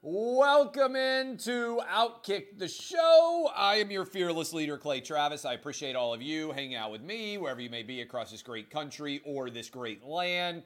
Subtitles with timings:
[0.00, 3.50] Welcome into Outkick the Show.
[3.52, 5.44] I am your fearless leader, Clay Travis.
[5.44, 8.40] I appreciate all of you hanging out with me, wherever you may be across this
[8.40, 10.62] great country or this great land.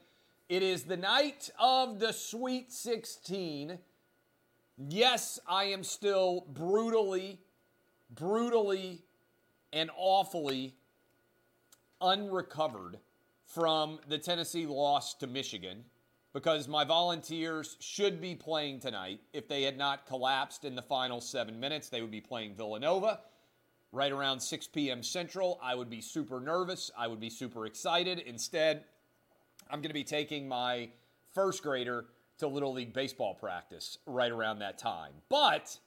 [0.51, 3.79] It is the night of the Sweet 16.
[4.77, 7.41] Yes, I am still brutally,
[8.15, 9.03] brutally,
[9.73, 10.77] and awfully
[12.03, 12.99] unrecovered
[13.47, 15.85] from the Tennessee loss to Michigan
[16.33, 19.21] because my volunteers should be playing tonight.
[19.33, 23.21] If they had not collapsed in the final seven minutes, they would be playing Villanova
[23.93, 25.03] right around 6 p.m.
[25.03, 25.61] Central.
[25.63, 26.91] I would be super nervous.
[26.97, 28.21] I would be super excited.
[28.21, 28.85] Instead,
[29.71, 30.89] I'm going to be taking my
[31.35, 32.07] first grader
[32.39, 35.13] to Little League baseball practice right around that time.
[35.29, 35.79] But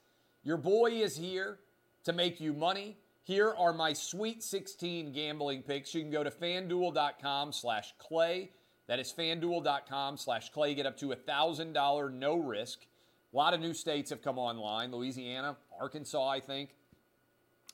[0.44, 1.58] your boy is here
[2.04, 2.96] to make you money.
[3.24, 5.92] Here are my Sweet 16 gambling picks.
[5.92, 8.52] You can go to fanduel.com slash clay.
[8.88, 10.74] That is fanduel.com slash clay.
[10.74, 12.86] Get up to a $1,000 no risk.
[13.32, 16.70] A lot of new states have come online Louisiana, Arkansas, I think,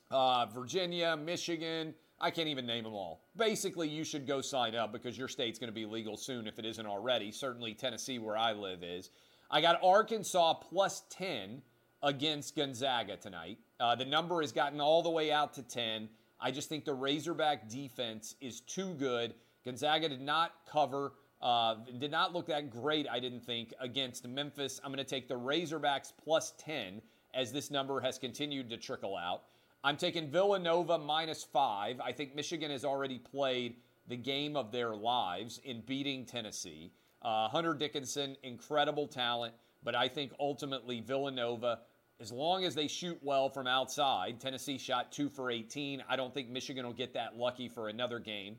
[0.09, 1.93] uh, Virginia, Michigan.
[2.19, 3.21] I can't even name them all.
[3.35, 6.57] Basically, you should go sign up because your state's going to be legal soon if
[6.57, 7.31] it isn't already.
[7.31, 9.09] Certainly, Tennessee, where I live, is.
[9.51, 11.61] I got Arkansas plus 10
[12.01, 13.57] against Gonzaga tonight.
[13.79, 16.09] Uh, the number has gotten all the way out to 10.
[16.39, 19.33] I just think the Razorback defense is too good.
[19.65, 24.79] Gonzaga did not cover, uh, did not look that great, I didn't think, against Memphis.
[24.83, 27.01] I'm going to take the Razorbacks plus 10
[27.33, 29.43] as this number has continued to trickle out.
[29.83, 31.99] I'm taking Villanova minus five.
[31.99, 33.75] I think Michigan has already played
[34.07, 36.91] the game of their lives in beating Tennessee.
[37.21, 39.53] Uh, Hunter Dickinson, incredible talent,
[39.83, 41.79] but I think ultimately Villanova,
[42.19, 46.03] as long as they shoot well from outside, Tennessee shot two for 18.
[46.07, 48.57] I don't think Michigan will get that lucky for another game.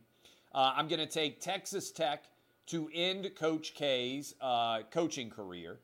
[0.54, 2.24] Uh, I'm going to take Texas Tech
[2.66, 5.80] to end Coach K's uh, coaching career.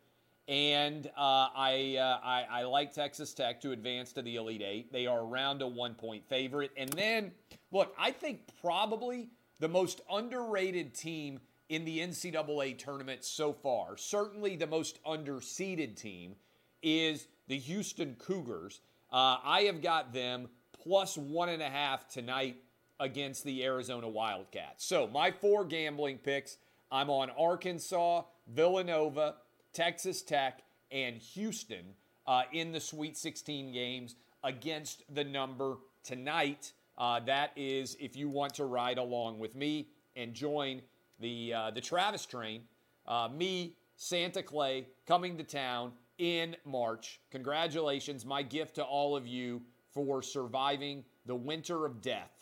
[0.47, 4.93] And uh, I, uh, I, I like Texas Tech to advance to the Elite Eight.
[4.93, 6.71] They are around a one point favorite.
[6.77, 7.33] And then,
[7.73, 9.29] look, I think probably
[9.59, 16.35] the most underrated team in the NCAA tournament so far, certainly the most underseeded team,
[16.83, 18.81] is the Houston Cougars.
[19.13, 20.49] Uh, I have got them
[20.83, 22.57] plus one and a half tonight
[23.01, 24.85] against the Arizona Wildcats.
[24.85, 26.59] So, my four gambling picks
[26.93, 29.37] I'm on Arkansas, Villanova,
[29.73, 31.95] Texas Tech, and Houston
[32.27, 36.73] uh, in the Sweet 16 games against the number tonight.
[36.99, 40.83] Uh, that is if you want to ride along with me and join
[41.21, 42.63] the, uh, the Travis train.
[43.07, 47.21] Uh, me, Santa Clay, coming to town in March.
[47.31, 48.27] Congratulations.
[48.27, 49.63] My gift to all of you
[49.93, 52.40] for surviving the winter of death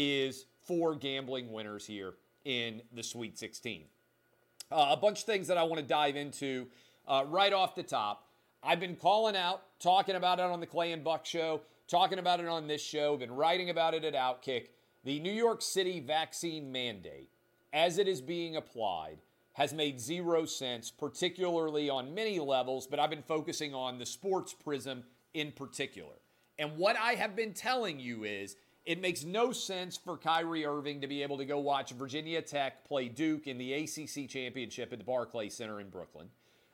[0.00, 2.14] is four gambling winners here
[2.44, 3.82] in the Sweet 16.
[4.70, 6.68] Uh, a bunch of things that I want to dive into
[7.08, 8.28] uh, right off the top.
[8.62, 12.38] I've been calling out, talking about it on the Clay and Buck show, talking about
[12.38, 14.68] it on this show, been writing about it at Outkick.
[15.02, 17.30] The New York City vaccine mandate,
[17.72, 19.18] as it is being applied,
[19.54, 24.54] has made zero sense, particularly on many levels, but I've been focusing on the sports
[24.54, 25.02] prism
[25.34, 26.14] in particular.
[26.56, 28.54] And what I have been telling you is
[28.88, 32.88] it makes no sense for Kyrie Irving to be able to go watch Virginia Tech
[32.88, 36.30] play Duke in the ACC championship at the Barclays Center in Brooklyn.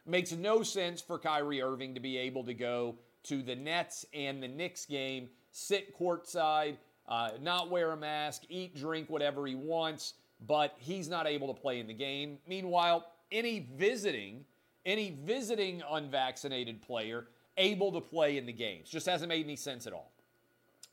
[0.07, 2.95] Makes no sense for Kyrie Irving to be able to go
[3.25, 6.77] to the Nets and the Knicks game, sit courtside,
[7.09, 10.15] uh, not wear a mask, eat, drink, whatever he wants,
[10.47, 12.39] but he's not able to play in the game.
[12.47, 14.45] Meanwhile, any visiting,
[14.87, 17.27] any visiting unvaccinated player
[17.57, 20.13] able to play in the games just hasn't made any sense at all.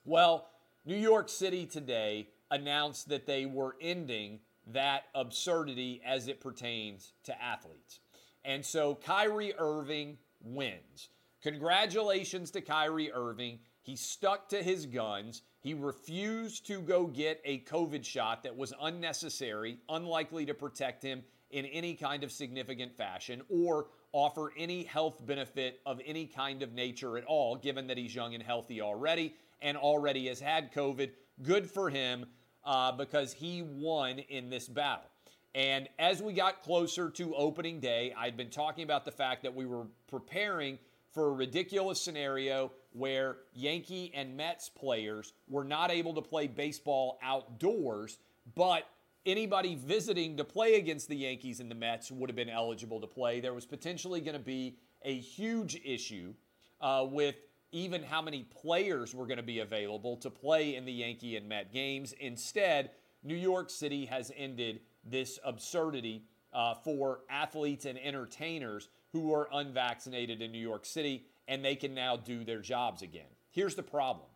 [0.04, 0.48] Well,
[0.84, 7.40] New York City today announced that they were ending that absurdity as it pertains to
[7.42, 8.00] athletes.
[8.44, 11.10] And so Kyrie Irving wins.
[11.44, 13.60] Congratulations to Kyrie Irving.
[13.84, 15.44] He stuck to his guns.
[15.60, 21.24] He refused to go get a COVID shot that was unnecessary, unlikely to protect him
[21.52, 26.74] in any kind of significant fashion, or offer any health benefit of any kind of
[26.74, 31.12] nature at all, given that he's young and healthy already and already has had COVID.
[31.42, 32.26] Good for him
[32.64, 35.06] uh, because he won in this battle.
[35.54, 39.54] And as we got closer to opening day, I'd been talking about the fact that
[39.54, 40.80] we were preparing
[41.12, 47.20] for a ridiculous scenario where Yankee and Mets players were not able to play baseball
[47.22, 48.18] outdoors,
[48.56, 48.88] but
[49.26, 53.08] anybody visiting to play against the Yankees and the Mets would have been eligible to
[53.08, 53.42] play.
[53.42, 56.34] There was potentially going to be a huge issue
[56.80, 57.36] uh, with
[57.72, 61.48] even how many players were going to be available to play in the Yankee and
[61.48, 62.14] Met games.
[62.20, 62.92] Instead,
[63.24, 66.24] New York City has ended this absurdity
[66.54, 71.94] uh, for athletes and entertainers who are unvaccinated in New York City, and they can
[71.94, 73.30] now do their jobs again.
[73.52, 74.28] Here's the problem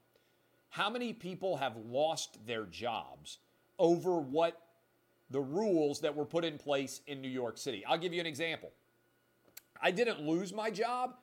[0.70, 3.38] how many people have lost their jobs
[3.80, 4.62] over what
[5.30, 7.84] the rules that were put in place in New York City?
[7.86, 8.72] I'll give you an example.
[9.82, 11.16] I didn't lose my job,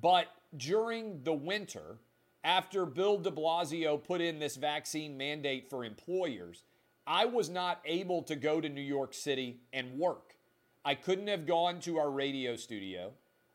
[0.00, 0.26] but
[0.56, 1.98] during the winter,
[2.44, 6.64] after Bill de Blasio put in this vaccine mandate for employers,
[7.06, 10.36] I was not able to go to New York City and work.
[10.84, 13.12] I couldn't have gone to our radio studio.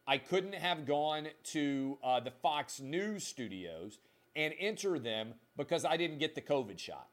[0.08, 4.00] I couldn't have gone to uh, the Fox News studios
[4.36, 7.10] and enter them because I didn't get the COVID shot.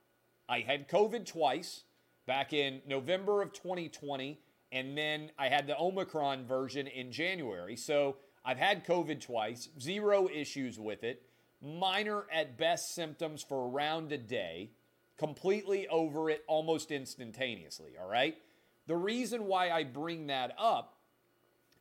[0.48, 1.84] I had COVID twice
[2.26, 4.38] back in November of 2020,
[4.70, 7.76] and then I had the Omicron version in January.
[7.76, 11.22] So I've had COVID twice, zero issues with it,
[11.62, 14.70] minor at best symptoms for around a day,
[15.16, 18.36] completely over it almost instantaneously, all right?
[18.86, 20.98] The reason why I bring that up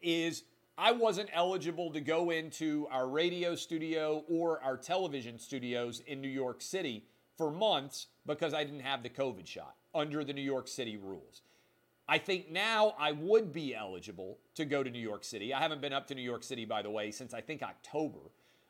[0.01, 0.43] is
[0.77, 6.29] I wasn't eligible to go into our radio studio or our television studios in New
[6.29, 7.05] York City
[7.37, 11.41] for months because I didn't have the COVID shot under the New York City rules.
[12.07, 15.53] I think now I would be eligible to go to New York City.
[15.53, 18.19] I haven't been up to New York City, by the way, since I think October.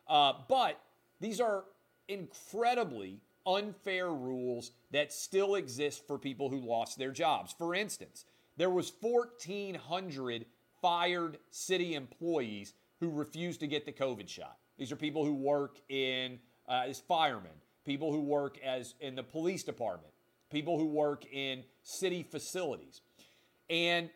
[0.08, 0.80] Uh, but
[1.20, 1.64] these are
[2.08, 7.54] incredibly unfair rules that still exist for people who lost their jobs.
[7.58, 8.26] For instance,
[8.58, 10.46] there was 1400
[10.82, 14.58] fired city employees who refused to get the COVID shot.
[14.78, 17.52] These are people who work in uh, as firemen,
[17.86, 20.14] people who work as in the police department,
[20.52, 23.02] people who work in city facilities.
[23.70, 24.10] And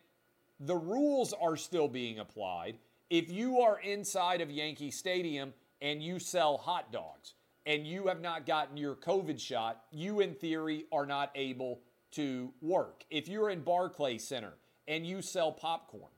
[0.60, 2.78] the rules are still being applied.
[3.10, 7.36] If you are inside of Yankee Stadium and you sell hot dogs,
[7.68, 12.52] and you have not gotten your COVID shot, you in theory are not able to
[12.62, 13.04] work.
[13.12, 14.54] If you're in Barclay Center
[14.88, 16.14] and you sell popcorn,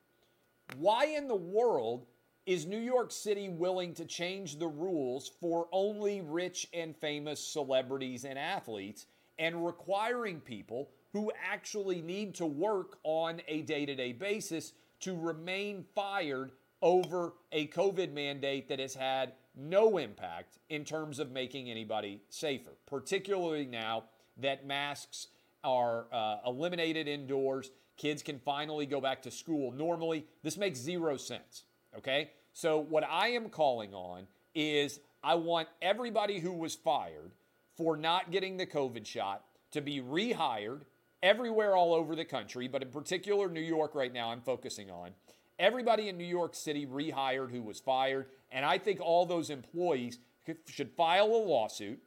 [0.78, 2.06] why in the world
[2.46, 8.26] is New York City willing to change the rules for only rich and famous celebrities
[8.26, 9.08] and athletes
[9.40, 15.16] and requiring people who actually need to work on a day to day basis to
[15.16, 16.52] remain fired
[16.82, 22.72] over a COVID mandate that has had no impact in terms of making anybody safer,
[22.86, 24.04] particularly now
[24.38, 25.28] that masks
[25.64, 27.72] are uh, eliminated indoors.
[27.98, 30.26] Kids can finally go back to school normally.
[30.42, 31.64] This makes zero sense.
[31.98, 32.32] Okay?
[32.54, 37.32] So, what I am calling on is I want everybody who was fired
[37.76, 40.82] for not getting the COVID shot to be rehired
[41.22, 45.12] everywhere all over the country, but in particular, New York right now, I'm focusing on.
[45.58, 50.20] Everybody in New York City rehired who was fired and I think all those employees
[50.68, 52.00] should file a lawsuit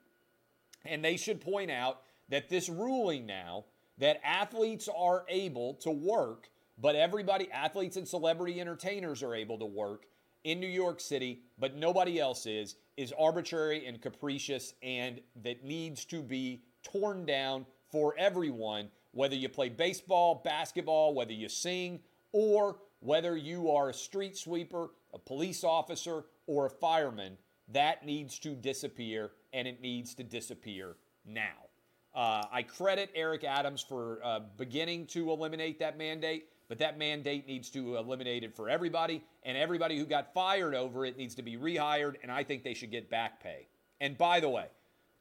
[0.85, 3.67] and they should point out that this ruling now
[3.99, 6.49] that athletes are able to work,
[6.79, 10.06] but everybody, athletes and celebrity entertainers are able to work
[10.44, 16.05] in New York City, but nobody else is, is arbitrary and capricious and that needs
[16.06, 22.00] to be torn down for everyone, whether you play baseball, basketball, whether you sing,
[22.32, 27.37] or whether you are a street sweeper, a police officer, or a fireman,
[27.69, 31.69] that needs to disappear and it needs to disappear now.
[32.14, 37.47] Uh, I credit Eric Adams for uh, beginning to eliminate that mandate, but that mandate
[37.47, 41.43] needs to eliminate it for everybody, and everybody who got fired over it needs to
[41.43, 43.66] be rehired, and I think they should get back pay.
[44.00, 44.66] And by the way,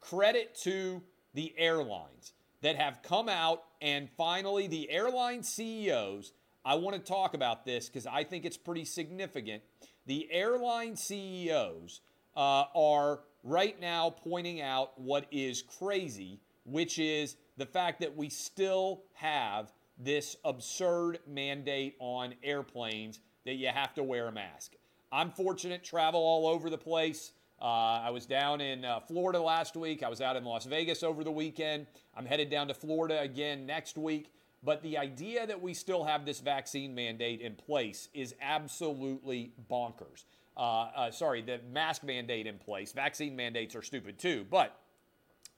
[0.02, 1.02] credit to
[1.34, 6.34] the airlines that have come out and finally the airline CEOs.
[6.64, 9.64] I want to talk about this because I think it's pretty significant
[10.06, 12.02] the airline CEOs
[12.36, 18.30] uh, are right now pointing out what is crazy, which is the fact that we
[18.30, 24.74] still have this absurd mandate on airplanes that you have to wear a mask.
[25.12, 27.34] I'm fortunate, travel all over the place.
[27.62, 30.02] Uh, I was down in uh, Florida last week.
[30.02, 31.86] I was out in Las Vegas over the weekend.
[32.18, 34.32] I'm headed down to Florida again next week.
[34.64, 40.26] But the idea that we still have this vaccine mandate in place is absolutely bonkers.
[40.58, 42.92] Uh, uh, sorry, the mask mandate in place.
[42.92, 44.46] Vaccine mandates are stupid too.
[44.50, 44.78] But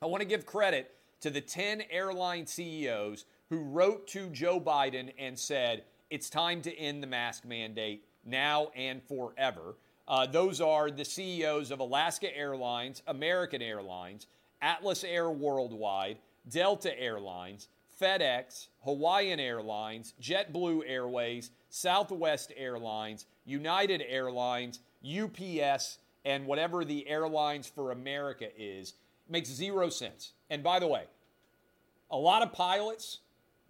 [0.01, 0.91] I want to give credit
[1.21, 6.77] to the 10 airline CEOs who wrote to Joe Biden and said, it's time to
[6.77, 9.75] end the mask mandate now and forever.
[10.07, 14.27] Uh, those are the CEOs of Alaska Airlines, American Airlines,
[14.61, 16.17] Atlas Air Worldwide,
[16.49, 17.69] Delta Airlines,
[18.01, 27.91] FedEx, Hawaiian Airlines, JetBlue Airways, Southwest Airlines, United Airlines, UPS, and whatever the Airlines for
[27.91, 28.93] America is.
[29.29, 30.33] makes zero sense.
[30.49, 31.05] And by the way,
[32.11, 33.19] a lot of pilots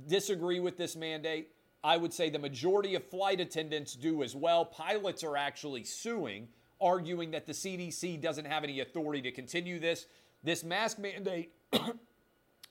[0.08, 1.50] disagree with this mandate.
[1.84, 4.64] I would say the majority of flight attendants do as well.
[4.64, 6.48] Pilots are actually suing,
[6.80, 10.06] arguing that the CDC doesn't have any authority to continue this.
[10.44, 11.52] This mask mandate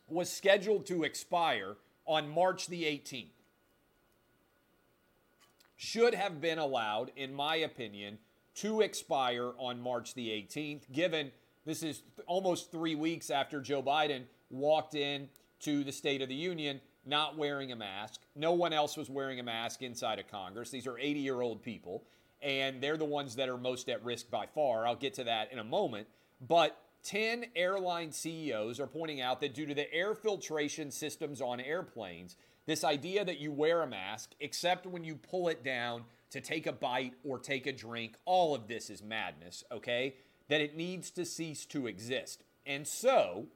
[0.08, 1.76] was scheduled to expire
[2.06, 3.28] on March the 18th.
[5.76, 8.18] Should have been allowed, in my opinion,
[8.56, 11.32] to expire on March the 18th, given
[11.64, 15.28] this is almost three weeks after Joe Biden walked in
[15.60, 18.20] to the State of the Union not wearing a mask.
[18.34, 20.70] No one else was wearing a mask inside of Congress.
[20.70, 22.04] These are 80 year old people,
[22.40, 24.86] and they're the ones that are most at risk by far.
[24.86, 26.06] I'll get to that in a moment.
[26.46, 31.60] But 10 airline CEOs are pointing out that due to the air filtration systems on
[31.60, 36.40] airplanes, this idea that you wear a mask, except when you pull it down to
[36.40, 40.14] take a bite or take a drink, all of this is madness, okay?
[40.48, 42.44] That it needs to cease to exist.
[42.64, 43.46] And so,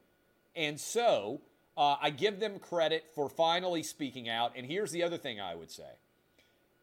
[0.55, 1.41] and so,
[1.77, 4.53] uh, I give them credit for finally speaking out.
[4.55, 5.83] And here's the other thing I would say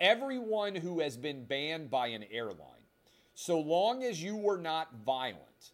[0.00, 2.86] everyone who has been banned by an airline,
[3.34, 5.72] so long as you were not violent,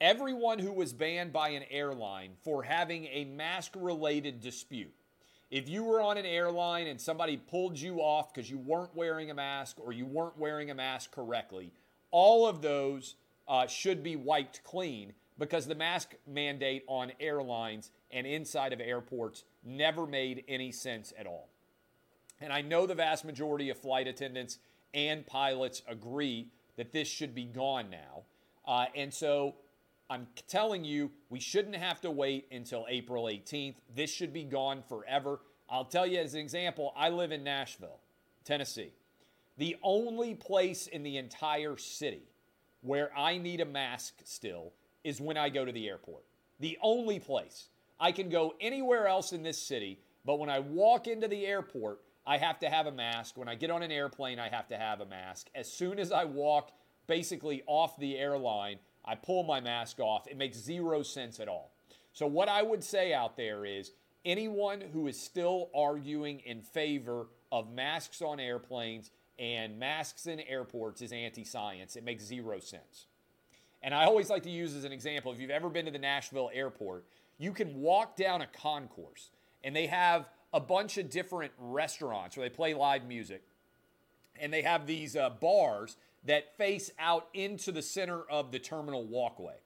[0.00, 4.94] everyone who was banned by an airline for having a mask related dispute,
[5.50, 9.30] if you were on an airline and somebody pulled you off because you weren't wearing
[9.30, 11.72] a mask or you weren't wearing a mask correctly,
[12.10, 13.14] all of those
[13.46, 19.44] uh, should be wiped clean because the mask mandate on airlines and inside of airports
[19.64, 21.48] never made any sense at all.
[22.40, 24.58] And I know the vast majority of flight attendants
[24.94, 28.22] and pilots agree that this should be gone now.
[28.66, 29.56] Uh, and so
[30.10, 33.74] I'm telling you, we shouldn't have to wait until April 18th.
[33.94, 35.40] This should be gone forever.
[35.68, 38.00] I'll tell you as an example, I live in Nashville,
[38.44, 38.92] Tennessee.
[39.58, 42.22] The only place in the entire city
[42.80, 44.72] where I need a mask still
[45.08, 46.24] is when I go to the airport.
[46.60, 47.68] The only place.
[47.98, 52.00] I can go anywhere else in this city, but when I walk into the airport,
[52.26, 53.36] I have to have a mask.
[53.36, 55.48] When I get on an airplane, I have to have a mask.
[55.54, 56.70] As soon as I walk
[57.06, 60.28] basically off the airline, I pull my mask off.
[60.28, 61.72] It makes zero sense at all.
[62.12, 63.92] So, what I would say out there is
[64.24, 71.00] anyone who is still arguing in favor of masks on airplanes and masks in airports
[71.00, 71.96] is anti science.
[71.96, 73.06] It makes zero sense.
[73.82, 75.98] And I always like to use as an example if you've ever been to the
[75.98, 77.04] Nashville airport,
[77.38, 79.30] you can walk down a concourse
[79.62, 83.42] and they have a bunch of different restaurants where they play live music.
[84.40, 89.04] And they have these uh, bars that face out into the center of the terminal
[89.04, 89.56] walkway.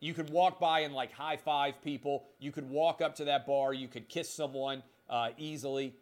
[0.00, 2.24] You could walk by and like high five people.
[2.38, 3.72] You could walk up to that bar.
[3.72, 5.94] You could kiss someone uh, easily.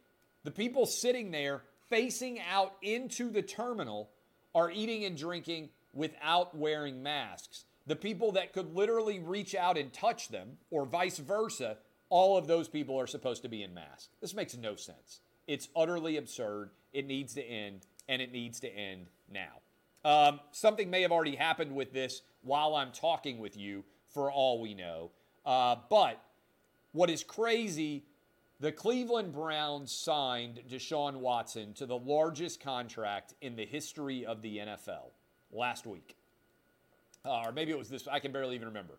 [0.44, 4.10] The people sitting there facing out into the terminal
[4.54, 7.64] are eating and drinking without wearing masks.
[7.86, 12.46] The people that could literally reach out and touch them, or vice versa, all of
[12.46, 14.08] those people are supposed to be in masks.
[14.20, 15.20] This makes no sense.
[15.46, 16.70] It's utterly absurd.
[16.92, 19.60] It needs to end, and it needs to end now.
[20.04, 24.60] Um, something may have already happened with this while I'm talking with you, for all
[24.60, 25.10] we know.
[25.44, 26.22] Uh, but
[26.92, 28.04] what is crazy,
[28.60, 34.58] the Cleveland Browns signed Deshaun Watson to the largest contract in the history of the
[34.58, 35.12] NFL
[35.52, 36.16] last week.
[37.24, 38.94] Uh, or maybe it was this, I can barely even remember.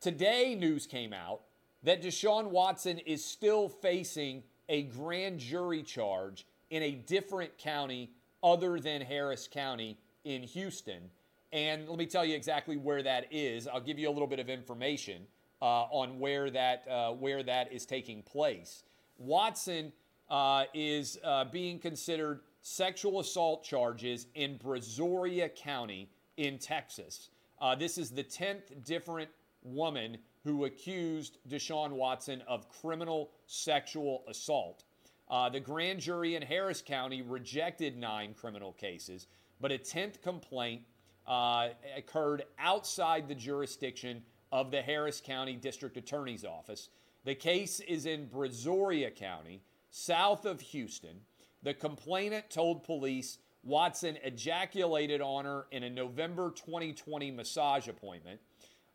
[0.00, 1.42] Today, news came out
[1.82, 8.10] that Deshaun Watson is still facing a grand jury charge in a different county
[8.42, 11.10] other than Harris County in Houston.
[11.52, 13.66] And let me tell you exactly where that is.
[13.66, 15.22] I'll give you a little bit of information
[15.62, 18.84] uh, on where that uh, where that is taking place.
[19.18, 19.92] Watson
[20.28, 27.30] uh, is uh, being considered sexual assault charges in Brazoria County in Texas.
[27.60, 29.30] Uh, this is the tenth different
[29.62, 34.84] woman who accused Deshaun Watson of criminal sexual assault.
[35.30, 39.28] Uh, the grand jury in Harris County rejected nine criminal cases,
[39.60, 40.82] but a 10th complaint
[41.26, 44.22] uh, occurred outside the jurisdiction
[44.52, 46.90] of the Harris County District Attorney's Office.
[47.24, 51.20] The case is in Brazoria County, south of Houston.
[51.62, 58.40] The complainant told police Watson ejaculated on her in a November 2020 massage appointment.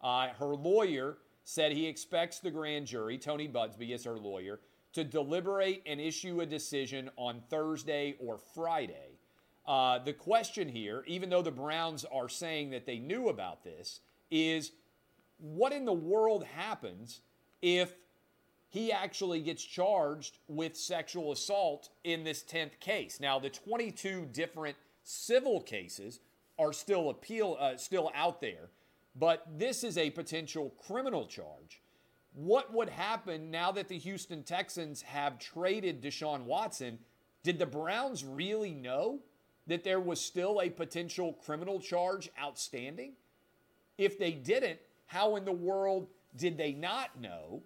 [0.02, 4.60] Uh, her lawyer said he expects the grand jury, Tony Buzbee is her lawyer,
[4.94, 9.20] to deliberate and issue a decision on Thursday or Friday.
[9.66, 14.02] Uh, the question here, even though the Browns are saying that they knew about this,
[14.30, 14.72] is
[15.38, 17.22] what in the world happens
[17.62, 17.96] if
[18.74, 23.20] he actually gets charged with sexual assault in this 10th case?
[23.20, 26.20] Now, the 22 different civil cases
[26.58, 28.70] are still appeal uh, still out there,
[29.16, 31.84] but this is a potential criminal charge
[32.34, 36.98] what would happen now that the Houston Texans have traded Deshaun Watson?
[37.44, 39.20] Did the Browns really know
[39.68, 43.14] that there was still a potential criminal charge outstanding?
[43.98, 47.62] If they didn't, how in the world did they not know?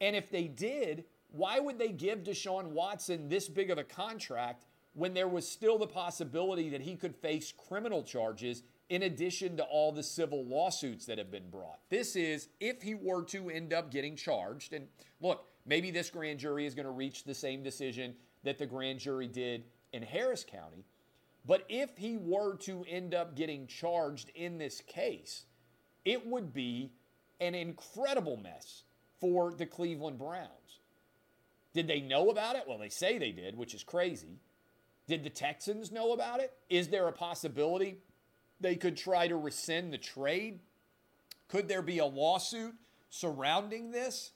[0.00, 4.66] And if they did, why would they give Deshaun Watson this big of a contract
[4.94, 9.62] when there was still the possibility that he could face criminal charges in addition to
[9.62, 11.78] all the civil lawsuits that have been brought?
[11.88, 14.72] This is if he were to end up getting charged.
[14.72, 14.88] And
[15.20, 18.98] look, maybe this grand jury is going to reach the same decision that the grand
[18.98, 20.84] jury did in Harris County.
[21.46, 25.44] But if he were to end up getting charged in this case,
[26.04, 26.92] it would be
[27.40, 28.84] an incredible mess
[29.20, 30.48] for the Cleveland Browns.
[31.72, 32.64] Did they know about it?
[32.66, 34.40] Well, they say they did, which is crazy.
[35.06, 36.52] Did the Texans know about it?
[36.68, 37.98] Is there a possibility
[38.60, 40.60] they could try to rescind the trade?
[41.48, 42.74] Could there be a lawsuit
[43.08, 44.32] surrounding this?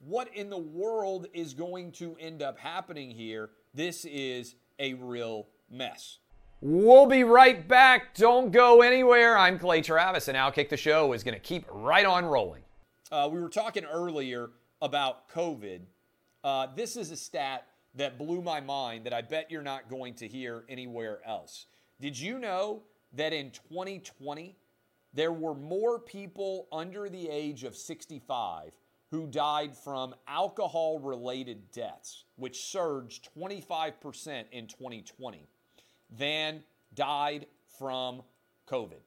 [0.00, 3.50] What in the world is going to end up happening here?
[3.74, 6.18] This is a real mess.
[6.60, 8.14] We'll be right back.
[8.14, 9.36] Don't go anywhere.
[9.36, 12.62] I'm Clay Travis, and Outkick the Show is going to keep right on rolling.
[13.10, 14.50] Uh, we were talking earlier
[14.80, 15.80] about COVID.
[16.44, 20.14] Uh, this is a stat that blew my mind that I bet you're not going
[20.14, 21.66] to hear anywhere else.
[22.00, 22.82] Did you know
[23.14, 24.56] that in 2020,
[25.14, 28.72] there were more people under the age of 65
[29.10, 35.48] who died from alcohol related deaths, which surged 25% in 2020?
[36.10, 36.62] than
[36.94, 37.46] died
[37.78, 38.22] from
[38.68, 39.00] COVID,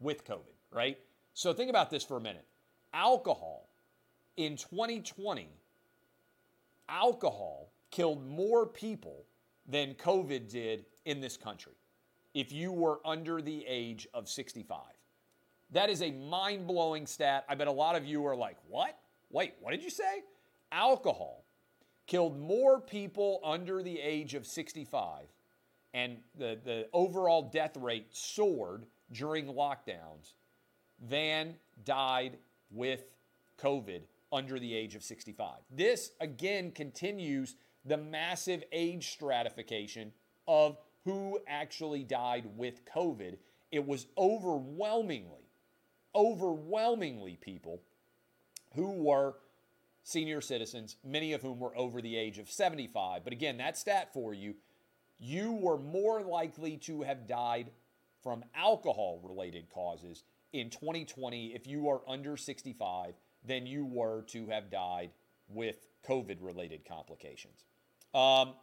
[0.00, 0.98] with COVID, right?
[1.34, 2.46] So think about this for a minute.
[2.94, 3.68] Alcohol
[4.38, 5.50] in 2020,
[6.88, 9.26] alcohol killed more people
[9.66, 11.74] than COVID did in this country
[12.34, 14.78] if you were under the age of 65.
[15.72, 17.44] That is a mind blowing stat.
[17.48, 18.98] I bet a lot of you are like, what?
[19.30, 20.22] Wait, what did you say?
[20.72, 21.44] Alcohol
[22.06, 25.26] killed more people under the age of 65,
[25.94, 30.34] and the, the overall death rate soared during lockdowns
[31.08, 32.36] than died
[32.70, 33.14] with
[33.60, 35.54] COVID under the age of 65.
[35.70, 40.12] This, again, continues the massive age stratification
[40.46, 43.36] of who actually died with COVID.
[43.70, 45.48] It was overwhelmingly,
[46.14, 47.82] overwhelmingly people
[48.74, 49.34] who were
[50.02, 53.24] senior citizens, many of whom were over the age of 75.
[53.24, 54.54] But again, that stat for you,
[55.18, 57.70] you were more likely to have died
[58.22, 63.14] from alcohol related causes in 2020 if you are under 65
[63.46, 65.10] than you were to have died
[65.48, 67.64] with COVID related complications.
[68.14, 68.54] Um,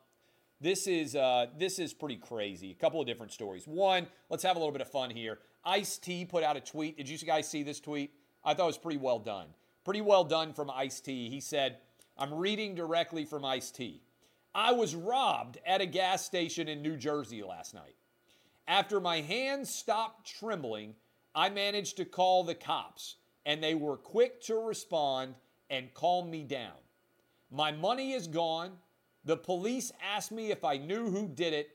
[0.60, 2.72] this is uh, this is pretty crazy.
[2.72, 3.67] A couple of different stories.
[3.67, 5.39] One, let's have a little bit of fun here.
[5.65, 6.98] Ice T put out a tweet.
[6.98, 8.12] Did you guys see this tweet?
[8.43, 9.48] I thought it was pretty well done.
[9.84, 11.30] Pretty well done from Ice T.
[11.30, 11.78] He said,
[12.17, 14.02] "I'm reading directly from Ice T.
[14.56, 17.96] I was robbed at a gas station in New Jersey last night.
[18.67, 20.96] After my hands stopped trembling,
[21.36, 25.36] I managed to call the cops and they were quick to respond
[25.70, 26.76] and calm me down.
[27.50, 28.74] My money is gone.
[29.25, 31.69] The police asked me if I knew who did it.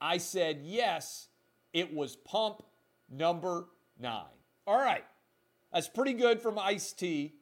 [0.00, 1.28] I said yes,
[1.72, 2.62] it was pump
[3.10, 3.66] number
[3.98, 4.24] nine.
[4.66, 5.04] All right,
[5.72, 7.34] that's pretty good from Ice T.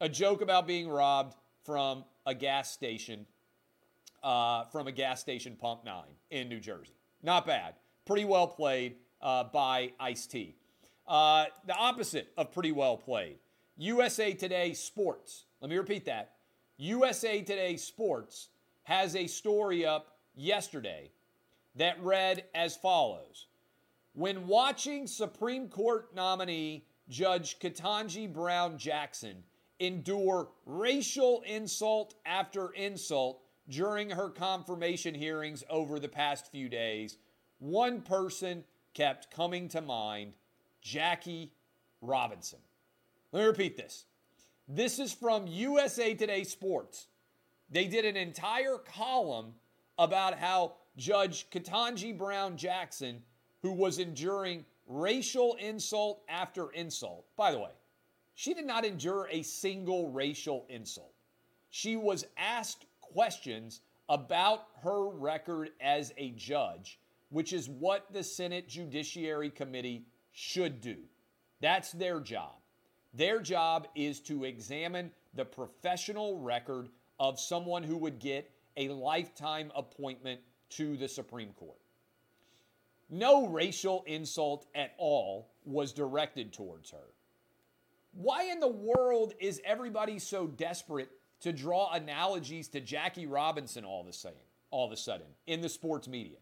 [0.00, 3.26] A joke about being robbed from a gas station,
[4.22, 6.96] uh, from a gas station pump nine in New Jersey.
[7.22, 7.74] Not bad.
[8.04, 10.56] Pretty well played uh, by Ice T.
[11.06, 13.38] Uh, the opposite of pretty well played.
[13.76, 15.46] USA Today Sports.
[15.60, 16.32] Let me repeat that.
[16.78, 18.48] USA Today Sports
[18.84, 21.10] has a story up yesterday
[21.76, 23.46] that read as follows
[24.14, 29.42] When watching Supreme Court nominee Judge Ketanji Brown Jackson
[29.80, 37.16] endure racial insult after insult during her confirmation hearings over the past few days,
[37.58, 38.64] one person
[38.94, 40.32] kept coming to mind
[40.80, 41.52] Jackie
[42.00, 42.58] Robinson.
[43.32, 44.04] Let me repeat this.
[44.68, 47.06] This is from USA Today Sports.
[47.72, 49.54] They did an entire column
[49.98, 53.22] about how Judge Ketanji Brown Jackson,
[53.62, 57.70] who was enduring racial insult after insult, by the way,
[58.34, 61.12] she did not endure a single racial insult.
[61.70, 66.98] She was asked questions about her record as a judge
[67.32, 70.96] which is what the Senate Judiciary Committee should do.
[71.60, 72.52] That's their job.
[73.14, 76.90] Their job is to examine the professional record
[77.22, 81.78] of someone who would get a lifetime appointment to the Supreme Court.
[83.08, 87.14] No racial insult at all was directed towards her.
[88.12, 91.10] Why in the world is everybody so desperate
[91.42, 94.32] to draw analogies to Jackie Robinson all the same,
[94.72, 96.38] all of a sudden in the sports media?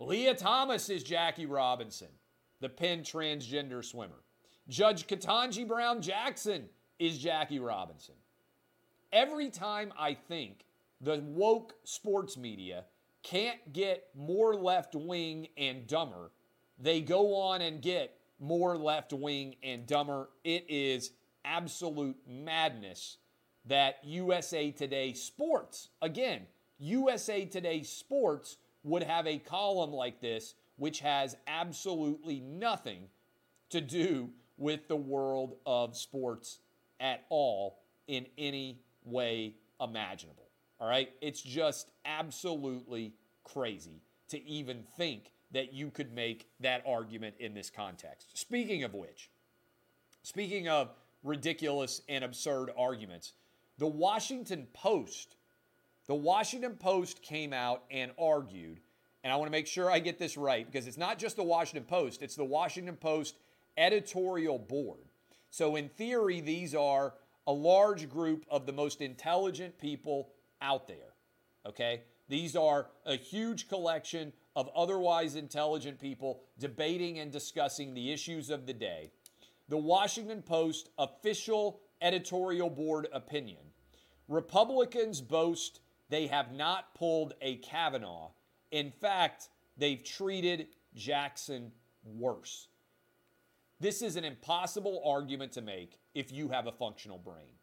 [0.00, 2.08] Lia Thomas is Jackie Robinson,
[2.60, 4.24] the Penn transgender swimmer.
[4.68, 6.64] Judge Ketanji Brown Jackson
[6.98, 8.16] is Jackie Robinson.
[9.14, 10.64] Every time I think
[11.00, 12.84] the woke sports media
[13.22, 16.32] can't get more left wing and dumber,
[16.80, 20.30] they go on and get more left wing and dumber.
[20.42, 21.12] It is
[21.44, 23.18] absolute madness
[23.66, 26.42] that USA Today Sports, again,
[26.80, 33.04] USA Today Sports would have a column like this, which has absolutely nothing
[33.70, 36.58] to do with the world of sports
[36.98, 40.48] at all in any way imaginable.
[40.80, 41.10] All right?
[41.20, 43.14] It's just absolutely
[43.44, 48.36] crazy to even think that you could make that argument in this context.
[48.36, 49.30] Speaking of which,
[50.22, 50.90] speaking of
[51.22, 53.32] ridiculous and absurd arguments,
[53.78, 55.36] the Washington Post,
[56.06, 58.80] the Washington Post came out and argued,
[59.22, 61.44] and I want to make sure I get this right because it's not just the
[61.44, 63.36] Washington Post, it's the Washington Post
[63.76, 65.00] editorial board.
[65.50, 67.14] So, in theory, these are
[67.46, 70.30] a large group of the most intelligent people
[70.60, 71.14] out there.
[71.66, 72.02] Okay?
[72.28, 78.66] These are a huge collection of otherwise intelligent people debating and discussing the issues of
[78.66, 79.10] the day.
[79.68, 83.64] The Washington Post official editorial board opinion
[84.28, 88.30] Republicans boast they have not pulled a Kavanaugh.
[88.70, 91.72] In fact, they've treated Jackson
[92.04, 92.68] worse.
[93.80, 97.54] This is an impossible argument to make if you have a functional brain.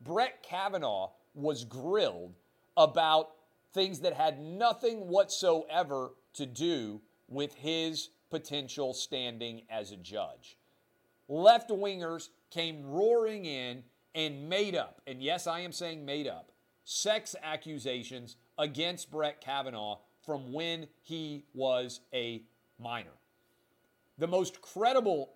[0.00, 2.34] Brett Kavanaugh was grilled
[2.76, 3.30] about
[3.72, 10.56] things that had nothing whatsoever to do with his potential standing as a judge.
[11.28, 13.82] Left wingers came roaring in
[14.14, 16.52] and made up, and yes, I am saying made up,
[16.84, 22.42] sex accusations against Brett Kavanaugh from when he was a
[22.78, 23.12] minor.
[24.16, 25.34] The most credible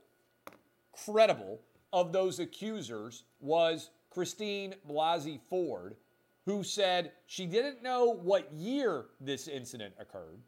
[0.92, 1.60] credible
[1.92, 5.96] of those accusers was Christine Blasey Ford,
[6.44, 10.40] who said she didn't know what year this incident occurred.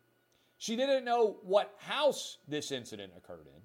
[0.59, 3.63] She didn't know what house this incident occurred in.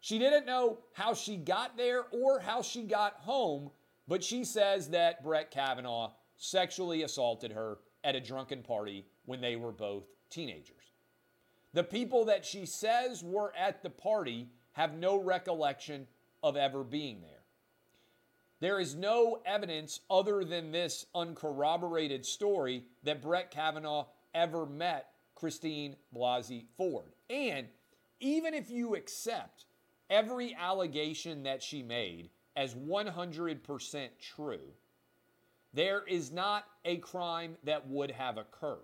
[0.00, 3.70] She didn't know how she got there or how she got home,
[4.06, 9.56] but she says that Brett Kavanaugh sexually assaulted her at a drunken party when they
[9.56, 10.92] were both teenagers.
[11.72, 16.06] The people that she says were at the party have no recollection
[16.42, 17.30] of ever being there.
[18.60, 25.96] There is no evidence other than this uncorroborated story that Brett Kavanaugh ever met Christine
[26.14, 27.12] Blasey Ford.
[27.28, 27.66] And
[28.20, 29.66] even if you accept
[30.08, 34.72] every allegation that she made as 100% true,
[35.74, 38.78] there is not a crime that would have occurred.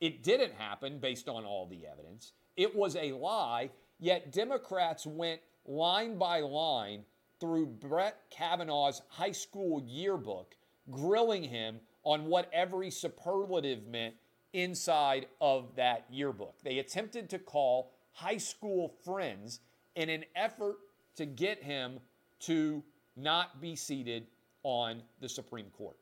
[0.00, 2.32] It didn't happen based on all the evidence.
[2.56, 3.70] It was a lie
[4.02, 7.04] Yet Democrats went line by line
[7.40, 10.54] through Brett Kavanaugh's high school yearbook,
[10.90, 14.14] grilling him on what every superlative meant
[14.52, 16.54] inside of that yearbook.
[16.62, 19.60] They attempted to call high school friends
[19.96, 20.76] in an effort
[21.16, 22.00] to get him
[22.40, 22.82] to
[23.16, 24.26] not be seated
[24.62, 25.96] on the Supreme Court.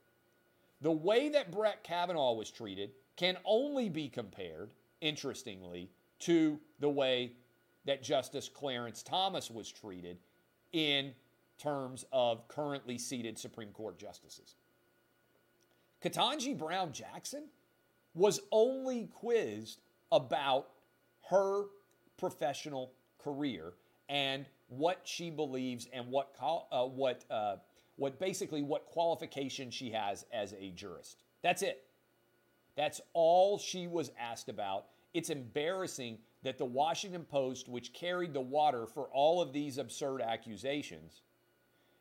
[0.81, 4.70] The way that Brett Kavanaugh was treated can only be compared,
[5.01, 7.33] interestingly, to the way
[7.90, 10.16] that Justice Clarence Thomas was treated
[10.72, 11.12] in
[11.59, 14.55] terms of currently seated Supreme Court justices.
[16.00, 17.46] Ketanji Brown Jackson
[18.14, 19.81] was only quizzed
[20.12, 20.68] about
[21.31, 21.64] her
[22.16, 23.72] professional career
[24.09, 27.57] and what she believes and what uh, what uh,
[27.96, 31.24] what basically what qualification she has as a jurist.
[31.42, 31.83] That's it.
[32.76, 34.85] That's all she was asked about.
[35.12, 40.22] It's embarrassing that the Washington Post, which carried the water for all of these absurd
[40.22, 41.22] accusations,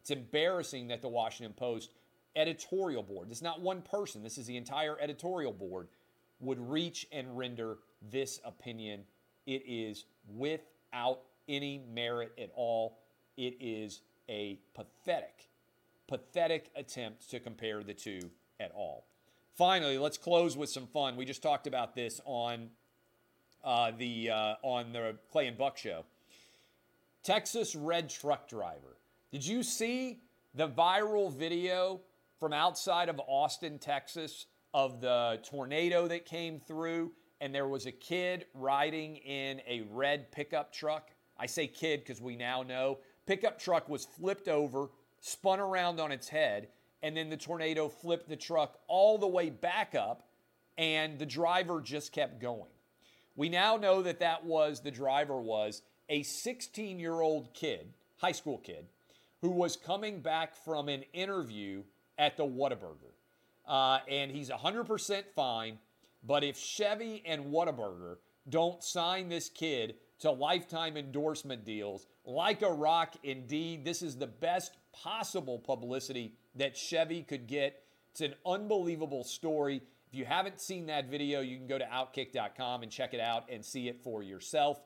[0.01, 1.91] it's embarrassing that the Washington Post
[2.35, 5.87] editorial board, is not one person, this is the entire editorial board,
[6.39, 7.77] would reach and render
[8.11, 9.01] this opinion.
[9.45, 12.99] It is without any merit at all.
[13.35, 15.49] It is a pathetic,
[16.07, 18.19] pathetic attempt to compare the two
[18.59, 19.05] at all.
[19.55, 21.17] Finally, let's close with some fun.
[21.17, 22.69] We just talked about this on
[23.63, 26.05] uh, the uh, on the Clay and Buck show.
[27.23, 28.97] Texas red truck driver.
[29.31, 30.21] Did you see
[30.55, 32.01] the viral video
[32.39, 37.91] from outside of Austin, Texas, of the tornado that came through, and there was a
[37.91, 41.11] kid riding in a red pickup truck?
[41.37, 44.87] I say kid because we now know pickup truck was flipped over,
[45.19, 46.69] spun around on its head,
[47.03, 50.23] and then the tornado flipped the truck all the way back up,
[50.77, 52.69] and the driver just kept going.
[53.39, 58.33] We now know that that was the driver was a 16 year old kid, high
[58.33, 58.85] school kid,
[59.39, 61.83] who was coming back from an interview
[62.17, 63.13] at the Whataburger.
[63.65, 65.79] Uh, and he's 100% fine.
[66.21, 68.17] But if Chevy and Whataburger
[68.49, 74.27] don't sign this kid to lifetime endorsement deals, like a rock, indeed, this is the
[74.27, 77.83] best possible publicity that Chevy could get.
[78.11, 79.81] It's an unbelievable story.
[80.11, 83.43] If you haven't seen that video, you can go to outkick.com and check it out
[83.47, 84.81] and see it for yourself.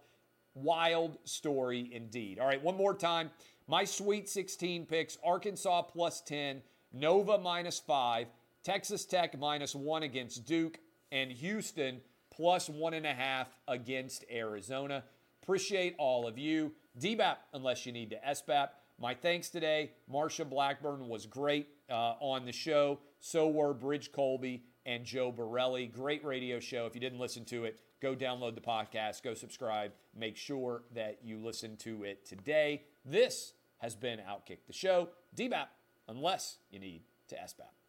[0.54, 2.40] Wild story indeed.
[2.40, 3.32] All right, one more time.
[3.66, 8.28] My Sweet 16 picks Arkansas plus 10, Nova minus 5,
[8.64, 10.80] Texas Tech minus 1 against Duke,
[11.14, 15.06] and Houston plus 1.5 against Arizona.
[15.42, 16.74] Appreciate all of you.
[17.00, 18.70] DBAP, unless you need to SBAP.
[19.00, 19.92] My thanks today.
[20.12, 23.00] Marsha Blackburn was great uh, on the show.
[23.22, 25.88] So were Bridge Colby and Joe Borelli.
[25.88, 26.86] Great radio show.
[26.86, 29.92] If you didn't listen to it, go download the podcast, go subscribe.
[30.16, 32.84] Make sure that you listen to it today.
[33.06, 35.10] This has been Outkick the Show.
[35.36, 35.68] DBAP,
[36.08, 37.83] unless you need to SBAP.